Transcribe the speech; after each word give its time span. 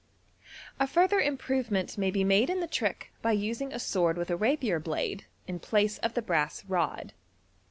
A 0.79 0.87
further 0.87 1.19
improvement 1.19 1.95
may 1.95 2.09
be 2.09 2.23
made 2.23 2.49
in 2.49 2.59
the 2.59 2.65
trick 2.65 3.11
by 3.21 3.33
using 3.33 3.71
a 3.71 3.77
sword 3.77 4.17
with 4.17 4.31
a 4.31 4.35
rapier 4.35 4.79
blade 4.79 5.27
in 5.45 5.59
place 5.59 5.99
of 5.99 6.15
the 6.15 6.23
brass 6.23 6.65
rod. 6.65 7.13